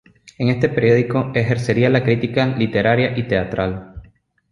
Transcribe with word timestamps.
En 0.39 0.47
este 0.49 0.67
periódico 0.67 1.31
ejercería 1.35 1.87
la 1.91 2.03
crítica 2.03 2.47
literaria 2.47 3.15
y 3.15 3.27
teatral. 3.27 4.01